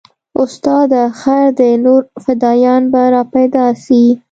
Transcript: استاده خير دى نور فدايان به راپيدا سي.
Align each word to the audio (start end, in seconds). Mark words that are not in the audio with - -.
استاده 0.41 1.03
خير 1.21 1.47
دى 1.59 1.71
نور 1.83 2.01
فدايان 2.23 2.83
به 2.91 3.01
راپيدا 3.15 3.65
سي. 3.85 4.01